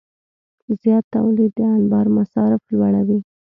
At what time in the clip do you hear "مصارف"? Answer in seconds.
2.17-2.61